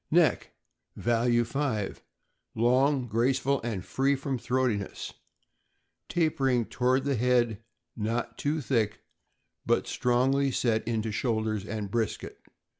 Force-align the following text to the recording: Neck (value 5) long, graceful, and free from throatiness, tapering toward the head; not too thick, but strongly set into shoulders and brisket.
Neck 0.09 0.49
(value 0.95 1.43
5) 1.43 2.01
long, 2.55 3.05
graceful, 3.05 3.61
and 3.61 3.85
free 3.85 4.15
from 4.15 4.39
throatiness, 4.39 5.13
tapering 6.09 6.65
toward 6.65 7.03
the 7.03 7.13
head; 7.15 7.61
not 7.95 8.35
too 8.35 8.61
thick, 8.61 9.01
but 9.63 9.85
strongly 9.85 10.49
set 10.49 10.87
into 10.87 11.11
shoulders 11.11 11.67
and 11.67 11.91
brisket. 11.91 12.39